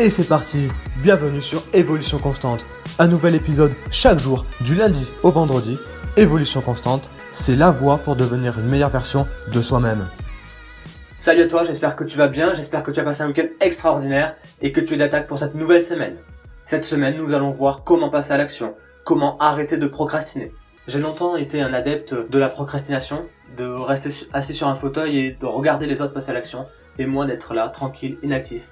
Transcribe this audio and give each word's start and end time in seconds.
Et 0.00 0.10
c'est 0.10 0.28
parti 0.28 0.68
Bienvenue 1.02 1.42
sur 1.42 1.64
Évolution 1.72 2.18
Constante. 2.18 2.64
Un 3.00 3.08
nouvel 3.08 3.34
épisode 3.34 3.72
chaque 3.90 4.20
jour, 4.20 4.46
du 4.60 4.76
lundi 4.76 5.10
au 5.24 5.32
vendredi. 5.32 5.76
Évolution 6.16 6.60
Constante, 6.60 7.10
c'est 7.32 7.56
la 7.56 7.72
voie 7.72 7.98
pour 7.98 8.14
devenir 8.14 8.60
une 8.60 8.68
meilleure 8.68 8.90
version 8.90 9.26
de 9.52 9.60
soi-même. 9.60 10.08
Salut 11.18 11.42
à 11.42 11.48
toi, 11.48 11.64
j'espère 11.64 11.96
que 11.96 12.04
tu 12.04 12.16
vas 12.16 12.28
bien, 12.28 12.54
j'espère 12.54 12.84
que 12.84 12.92
tu 12.92 13.00
as 13.00 13.02
passé 13.02 13.22
un 13.22 13.26
week-end 13.26 13.48
extraordinaire 13.60 14.36
et 14.62 14.70
que 14.70 14.80
tu 14.80 14.94
es 14.94 14.96
d'attaque 14.96 15.26
pour 15.26 15.36
cette 15.36 15.56
nouvelle 15.56 15.84
semaine. 15.84 16.16
Cette 16.64 16.84
semaine, 16.84 17.16
nous 17.18 17.34
allons 17.34 17.50
voir 17.50 17.82
comment 17.82 18.08
passer 18.08 18.32
à 18.32 18.36
l'action, 18.36 18.76
comment 19.02 19.36
arrêter 19.38 19.78
de 19.78 19.88
procrastiner. 19.88 20.52
J'ai 20.86 21.00
longtemps 21.00 21.34
été 21.34 21.60
un 21.60 21.74
adepte 21.74 22.14
de 22.14 22.38
la 22.38 22.48
procrastination, 22.48 23.26
de 23.56 23.66
rester 23.66 24.10
assis 24.32 24.54
sur 24.54 24.68
un 24.68 24.76
fauteuil 24.76 25.18
et 25.18 25.30
de 25.32 25.46
regarder 25.46 25.86
les 25.86 26.00
autres 26.00 26.14
passer 26.14 26.30
à 26.30 26.34
l'action, 26.34 26.66
et 27.00 27.06
moi 27.06 27.26
d'être 27.26 27.52
là, 27.52 27.68
tranquille, 27.68 28.16
inactif, 28.22 28.70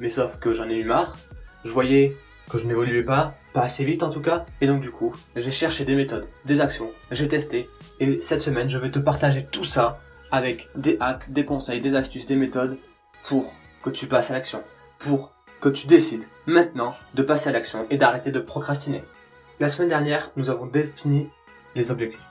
mais 0.00 0.08
sauf 0.08 0.38
que 0.38 0.52
j'en 0.52 0.68
ai 0.68 0.76
eu 0.76 0.84
marre. 0.84 1.16
Je 1.64 1.72
voyais 1.72 2.16
que 2.48 2.58
je 2.58 2.66
n'évoluais 2.66 3.02
pas, 3.02 3.34
pas 3.52 3.62
assez 3.62 3.84
vite 3.84 4.02
en 4.02 4.10
tout 4.10 4.22
cas, 4.22 4.46
et 4.60 4.66
donc 4.66 4.80
du 4.80 4.90
coup, 4.90 5.14
j'ai 5.36 5.50
cherché 5.50 5.84
des 5.84 5.94
méthodes, 5.94 6.28
des 6.44 6.60
actions, 6.60 6.90
j'ai 7.10 7.28
testé, 7.28 7.68
et 8.00 8.20
cette 8.22 8.42
semaine, 8.42 8.70
je 8.70 8.78
vais 8.78 8.90
te 8.90 8.98
partager 8.98 9.44
tout 9.44 9.64
ça 9.64 9.98
avec 10.30 10.68
des 10.74 10.96
hacks, 11.00 11.30
des 11.30 11.44
conseils, 11.44 11.80
des 11.80 11.94
astuces, 11.94 12.26
des 12.26 12.36
méthodes 12.36 12.78
pour 13.24 13.52
que 13.82 13.90
tu 13.90 14.06
passes 14.06 14.30
à 14.30 14.34
l'action, 14.34 14.62
pour 14.98 15.32
que 15.60 15.68
tu 15.68 15.86
décides 15.86 16.24
maintenant 16.46 16.94
de 17.14 17.22
passer 17.22 17.50
à 17.50 17.52
l'action 17.52 17.86
et 17.90 17.96
d'arrêter 17.96 18.30
de 18.30 18.40
procrastiner. 18.40 19.02
La 19.60 19.68
semaine 19.68 19.88
dernière, 19.88 20.30
nous 20.36 20.50
avons 20.50 20.66
défini 20.66 21.28
les 21.74 21.90
objectifs. 21.90 22.26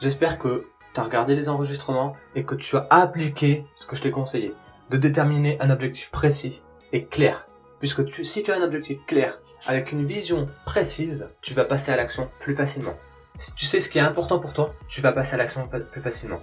J'espère 0.00 0.38
que 0.38 0.66
tu 0.94 1.00
as 1.00 1.04
regardé 1.04 1.34
les 1.34 1.48
enregistrements 1.48 2.14
et 2.34 2.44
que 2.44 2.54
tu 2.54 2.76
as 2.76 2.86
appliqué 2.90 3.64
ce 3.74 3.86
que 3.86 3.96
je 3.96 4.02
t'ai 4.02 4.10
conseillé, 4.10 4.52
de 4.90 4.96
déterminer 4.96 5.56
un 5.60 5.70
objectif 5.70 6.10
précis 6.10 6.62
est 6.92 7.04
clair. 7.04 7.46
Puisque 7.80 8.02
si 8.24 8.42
tu 8.42 8.50
as 8.50 8.56
un 8.56 8.62
objectif 8.62 9.04
clair, 9.06 9.38
avec 9.66 9.92
une 9.92 10.04
vision 10.04 10.46
précise, 10.64 11.30
tu 11.42 11.54
vas 11.54 11.64
passer 11.64 11.92
à 11.92 11.96
l'action 11.96 12.30
plus 12.40 12.54
facilement. 12.54 12.96
Si 13.38 13.54
tu 13.54 13.66
sais 13.66 13.80
ce 13.80 13.88
qui 13.88 13.98
est 13.98 14.02
important 14.02 14.38
pour 14.38 14.52
toi, 14.52 14.74
tu 14.88 15.00
vas 15.00 15.12
passer 15.12 15.34
à 15.34 15.36
l'action 15.36 15.68
plus 15.68 16.00
facilement. 16.00 16.40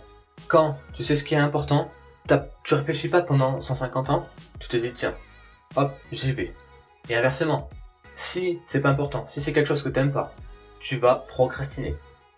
Quand 0.47 0.77
tu 0.93 1.03
sais 1.03 1.15
ce 1.15 1.23
qui 1.23 1.33
est 1.33 1.39
important, 1.39 1.91
tu 2.63 2.73
réfléchis 2.73 3.09
pas 3.09 3.21
pendant 3.21 3.59
150 3.59 4.09
ans, 4.09 4.27
tu 4.59 4.69
te 4.69 4.77
dis 4.77 4.93
tiens, 4.93 5.13
hop, 5.75 5.91
j'y 6.11 6.31
vais. 6.31 6.53
Et 7.09 7.15
inversement, 7.15 7.69
si 8.15 8.59
c'est 8.65 8.79
pas 8.79 8.89
important, 8.89 9.27
si 9.27 9.41
c'est 9.41 9.51
quelque 9.51 9.67
chose 9.67 9.83
que 9.83 9.89
t'aimes 9.89 10.13
pas, 10.13 10.33
tu 10.79 10.97
vas 10.97 11.25
procrastiner. 11.27 11.95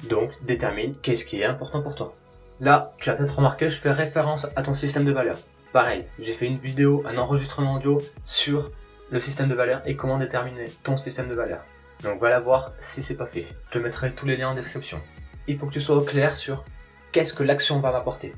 Donc 0.10 0.32
détermine 0.44 0.96
qu'est-ce 1.02 1.26
qui 1.26 1.42
est 1.42 1.46
important 1.46 1.82
pour 1.82 1.96
toi. 1.96 2.16
Là, 2.60 2.94
tu 3.00 3.10
as 3.10 3.14
peut-être 3.14 3.38
remarqué, 3.38 3.70
je 3.70 3.80
fais 3.80 3.92
référence 3.92 4.48
à 4.56 4.64
ton 4.64 4.74
système 4.74 5.06
de 5.06 5.12
valeurs. 5.12 5.38
Pareil, 5.78 6.06
j'ai 6.18 6.34
fait 6.34 6.48
une 6.48 6.58
vidéo, 6.58 7.04
un 7.06 7.20
enregistrement 7.20 7.76
audio 7.76 8.02
sur 8.24 8.72
le 9.12 9.20
système 9.20 9.48
de 9.48 9.54
valeur 9.54 9.84
et 9.86 9.96
comment 9.96 10.18
déterminer 10.18 10.66
ton 10.82 10.98
système 10.98 11.30
de 11.30 11.36
valeur. 11.36 11.64
Donc 12.02 12.20
va 12.20 12.32
la 12.32 12.40
voir 12.40 12.72
si 12.80 13.04
c'est 13.04 13.14
pas 13.14 13.28
fait. 13.28 13.46
Je 13.70 13.78
mettrai 13.78 14.12
tous 14.12 14.26
les 14.26 14.38
liens 14.38 14.50
en 14.50 14.56
description. 14.56 14.98
Il 15.46 15.56
faut 15.56 15.68
que 15.68 15.74
tu 15.74 15.80
sois 15.80 15.96
au 15.96 16.02
clair 16.02 16.36
sur 16.36 16.66
qu'est-ce 17.12 17.36
que 17.36 17.44
l'action 17.44 17.80
va 17.80 17.92
m'apporter. 17.92 18.34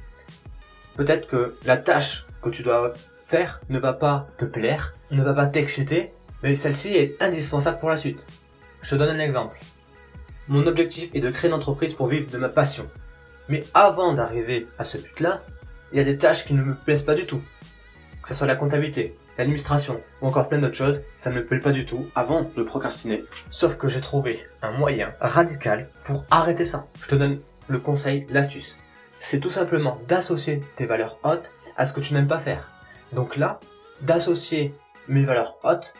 Peut-être 0.97 1.27
que 1.27 1.55
la 1.63 1.77
tâche 1.77 2.27
que 2.41 2.49
tu 2.49 2.61
dois 2.61 2.91
faire 3.21 3.61
ne 3.69 3.79
va 3.79 3.93
pas 3.93 4.27
te 4.37 4.43
plaire, 4.43 4.95
ne 5.09 5.23
va 5.23 5.33
pas 5.33 5.47
t'exciter, 5.47 6.11
mais 6.43 6.55
celle-ci 6.55 6.97
est 6.97 7.23
indispensable 7.23 7.79
pour 7.79 7.89
la 7.89 7.95
suite. 7.95 8.27
Je 8.81 8.89
te 8.89 8.95
donne 8.95 9.15
un 9.15 9.23
exemple. 9.23 9.57
Mon 10.49 10.67
objectif 10.67 11.09
est 11.13 11.21
de 11.21 11.31
créer 11.31 11.49
une 11.49 11.55
entreprise 11.55 11.93
pour 11.93 12.07
vivre 12.07 12.29
de 12.29 12.37
ma 12.37 12.49
passion. 12.49 12.89
Mais 13.47 13.63
avant 13.73 14.11
d'arriver 14.11 14.67
à 14.77 14.83
ce 14.83 14.97
but-là, 14.97 15.41
il 15.91 15.97
y 15.97 16.01
a 16.01 16.03
des 16.03 16.17
tâches 16.17 16.45
qui 16.45 16.53
ne 16.53 16.63
me 16.63 16.75
plaisent 16.75 17.03
pas 17.03 17.15
du 17.15 17.25
tout. 17.25 17.41
Que 18.21 18.27
ce 18.27 18.33
soit 18.33 18.47
la 18.47 18.55
comptabilité, 18.55 19.17
l'administration 19.37 20.01
ou 20.21 20.27
encore 20.27 20.49
plein 20.49 20.59
d'autres 20.59 20.75
choses, 20.75 21.03
ça 21.17 21.29
ne 21.29 21.35
me 21.35 21.45
plaît 21.45 21.59
pas 21.59 21.71
du 21.71 21.85
tout 21.85 22.07
avant 22.15 22.49
de 22.55 22.63
procrastiner. 22.63 23.23
Sauf 23.49 23.77
que 23.77 23.87
j'ai 23.87 24.01
trouvé 24.01 24.45
un 24.61 24.71
moyen 24.71 25.13
radical 25.21 25.89
pour 26.03 26.25
arrêter 26.29 26.65
ça. 26.65 26.87
Je 27.01 27.07
te 27.07 27.15
donne 27.15 27.39
le 27.67 27.79
conseil, 27.79 28.25
l'astuce. 28.29 28.77
C'est 29.19 29.39
tout 29.39 29.49
simplement 29.49 29.99
d'associer 30.07 30.59
tes 30.75 30.85
valeurs 30.85 31.17
hautes 31.23 31.51
à 31.77 31.85
ce 31.85 31.93
que 31.93 32.01
tu 32.01 32.13
n'aimes 32.13 32.27
pas 32.27 32.39
faire. 32.39 32.69
Donc 33.13 33.37
là, 33.37 33.59
d'associer 34.01 34.75
mes 35.07 35.23
valeurs 35.23 35.57
hautes 35.63 35.93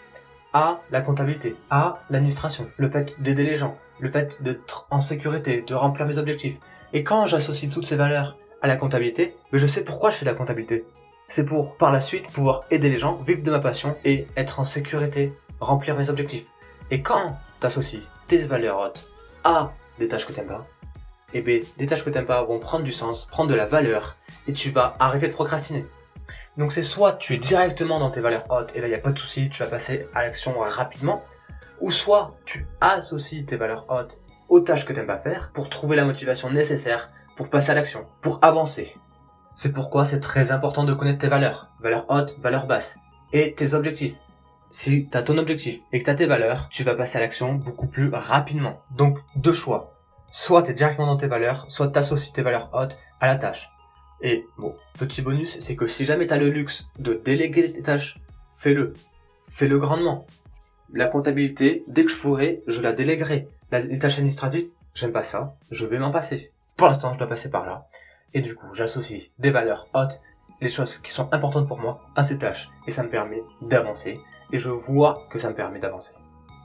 à 0.54 0.82
la 0.92 1.02
comptabilité, 1.02 1.56
à 1.70 2.00
l'administration, 2.10 2.70
le 2.78 2.90
fait 2.90 3.22
d'aider 3.22 3.44
les 3.44 3.56
gens, 3.56 3.78
le 4.00 4.10
fait 4.10 4.42
d'être 4.42 4.88
en 4.90 5.02
sécurité, 5.02 5.62
de 5.62 5.76
remplir 5.76 6.06
mes 6.06 6.18
objectifs. 6.18 6.60
Et 6.94 7.04
quand 7.04 7.26
j'associe 7.26 7.72
toutes 7.72 7.86
ces 7.86 7.96
valeurs 7.96 8.36
à 8.62 8.68
la 8.68 8.76
comptabilité, 8.76 9.36
mais 9.52 9.60
je 9.60 9.66
sais 9.66 9.84
pourquoi 9.84 10.12
je 10.12 10.18
fais 10.18 10.26
de 10.26 10.30
la 10.32 10.36
comptabilité. 10.36 10.86
C'est 11.28 11.46
pour, 11.46 11.78
par 11.78 11.92
la 11.92 12.02
suite, 12.02 12.28
pouvoir 12.28 12.64
aider 12.72 12.90
les 12.90 12.98
gens, 12.98 13.18
vivre 13.18 13.44
de 13.44 13.52
ma 13.52 13.60
passion 13.60 13.96
et 14.04 14.26
être 14.36 14.60
en 14.60 14.66
sécurité, 14.66 15.34
remplir 15.60 15.96
mes 15.96 16.10
objectifs. 16.10 16.48
Et 16.92 17.02
quand 17.02 17.38
t'associes 17.60 18.08
tes 18.28 18.38
valeurs 18.38 18.80
hautes 18.80 19.08
à 19.44 19.72
des 20.00 20.08
tâches 20.08 20.26
que 20.26 20.34
t'aimes 20.34 20.48
pas, 20.48 20.66
et 21.32 21.38
eh 21.38 21.42
bien, 21.42 21.60
les 21.78 21.86
tâches 21.86 22.04
que 22.04 22.10
t'aimes 22.10 22.26
pas 22.26 22.44
vont 22.44 22.58
prendre 22.58 22.84
du 22.84 22.92
sens, 22.92 23.28
prendre 23.28 23.52
de 23.52 23.56
la 23.56 23.66
valeur, 23.66 24.18
et 24.48 24.54
tu 24.54 24.72
vas 24.72 24.94
arrêter 25.00 25.28
de 25.28 25.34
procrastiner. 25.34 25.86
Donc 26.58 26.72
c'est 26.72 26.84
soit 26.84 27.14
tu 27.14 27.36
es 27.36 27.38
directement 27.38 28.00
dans 28.00 28.10
tes 28.10 28.20
valeurs 28.20 28.46
hautes, 28.50 28.72
et 28.74 28.82
là 28.82 28.88
il 28.88 28.90
n'y 28.90 28.96
a 28.96 29.00
pas 29.00 29.12
de 29.12 29.20
souci, 29.20 29.48
tu 29.50 29.62
vas 29.62 29.70
passer 29.70 30.08
à 30.16 30.24
l'action 30.24 30.58
rapidement, 30.58 31.24
ou 31.80 31.92
soit 31.92 32.32
tu 32.46 32.66
associes 32.82 33.46
tes 33.46 33.58
valeurs 33.58 33.86
hautes 33.90 34.22
aux 34.50 34.62
tâches 34.62 34.86
que 34.86 34.94
t'aimes 34.94 35.06
pas 35.06 35.20
faire 35.20 35.52
pour 35.54 35.70
trouver 35.70 35.96
la 35.96 36.06
motivation 36.06 36.50
nécessaire 36.50 37.12
pour 37.40 37.50
passer 37.50 37.72
à 37.72 37.74
l'action, 37.74 38.06
pour 38.20 38.40
avancer. 38.42 38.98
C'est 39.56 39.72
pourquoi 39.72 40.04
c'est 40.04 40.20
très 40.20 40.52
important 40.52 40.84
de 40.84 40.94
connaître 40.94 41.20
tes 41.20 41.30
valeurs, 41.30 41.70
valeurs 41.80 42.06
hautes, 42.10 42.38
valeurs 42.42 42.68
basses, 42.68 43.00
et 43.32 43.54
tes 43.54 43.76
objectifs. 43.76 44.18
Si 44.72 45.08
tu 45.10 45.18
as 45.18 45.24
ton 45.24 45.38
objectif 45.38 45.80
et 45.94 46.00
que 46.00 46.04
tu 46.04 46.10
as 46.10 46.16
tes 46.16 46.26
valeurs, 46.26 46.68
tu 46.70 46.84
vas 46.84 46.96
passer 46.96 47.18
à 47.18 47.22
l'action 47.22 47.54
beaucoup 47.54 47.88
plus 47.88 48.10
rapidement. 48.14 48.82
Donc, 48.98 49.20
deux 49.38 49.54
choix. 49.54 49.94
Soit 50.34 50.64
tu 50.64 50.72
es 50.72 50.74
directement 50.74 51.08
dans 51.08 51.16
tes 51.16 51.28
valeurs, 51.28 51.66
soit 51.70 51.88
tu 51.88 51.98
associes 51.98 52.34
tes 52.34 52.42
valeurs 52.42 52.72
hautes 52.74 52.98
à 53.22 53.28
la 53.28 53.38
tâche. 53.38 53.70
Et 54.20 54.46
bon, 54.58 54.76
petit 55.00 55.22
bonus, 55.22 55.62
c'est 55.62 55.78
que 55.78 55.88
si 55.88 56.04
jamais 56.04 56.28
tu 56.28 56.34
as 56.34 56.38
le 56.38 56.50
luxe 56.50 56.90
de 57.00 57.14
déléguer 57.14 57.72
tes 57.72 57.82
tâches, 57.82 58.20
fais-le. 58.52 58.94
Fais-le 59.48 59.78
grandement. 59.78 60.28
La 60.92 61.08
comptabilité, 61.08 61.86
dès 61.88 62.04
que 62.04 62.12
je 62.12 62.18
pourrai, 62.18 62.60
je 62.68 62.82
la 62.82 62.92
déléguerai. 62.92 63.48
les 63.72 63.98
tâches 63.98 64.18
administratives, 64.18 64.68
j'aime 64.94 65.14
pas 65.14 65.24
ça, 65.24 65.56
je 65.72 65.86
vais 65.86 66.00
m'en 66.00 66.12
passer 66.12 66.52
pour 66.80 66.88
l'instant, 66.88 67.12
je 67.12 67.18
dois 67.20 67.28
passer 67.28 67.50
par 67.50 67.66
là. 67.66 67.88
Et 68.34 68.40
du 68.40 68.56
coup, 68.56 68.74
j'associe 68.74 69.32
des 69.38 69.52
valeurs 69.52 69.90
hautes, 69.94 70.22
les 70.62 70.70
choses 70.70 70.96
qui 70.96 71.12
sont 71.12 71.28
importantes 71.34 71.68
pour 71.68 71.78
moi, 71.78 72.00
à 72.16 72.24
ces 72.24 72.38
tâches. 72.38 72.70
Et 72.88 72.92
ça 72.92 73.04
me 73.04 73.10
permet 73.10 73.44
d'avancer. 73.62 74.18
Et 74.54 74.60
je 74.60 74.70
vois 74.70 75.22
que 75.30 75.40
ça 75.40 75.50
me 75.50 75.56
permet 75.56 75.80
d'avancer. 75.80 76.14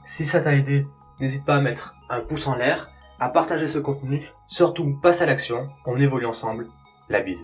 Si 0.05 0.25
ça 0.25 0.39
t'a 0.39 0.55
aidé, 0.55 0.87
n'hésite 1.19 1.43
pas 1.43 1.55
à 1.55 1.61
mettre 1.61 1.95
un 2.09 2.21
pouce 2.21 2.47
en 2.47 2.55
l'air, 2.55 2.89
à 3.19 3.27
partager 3.27 3.67
ce 3.67 3.77
contenu. 3.77 4.31
Surtout, 4.47 4.97
passe 5.01 5.21
à 5.21 5.25
l'action. 5.25 5.67
On 5.85 5.97
évolue 5.97 6.27
ensemble. 6.27 6.67
La 7.09 7.21
bise. 7.21 7.43